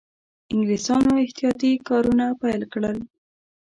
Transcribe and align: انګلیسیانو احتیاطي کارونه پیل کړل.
انګلیسیانو 0.53 1.21
احتیاطي 1.23 1.71
کارونه 1.87 2.25
پیل 2.41 2.61
کړل. 2.73 2.97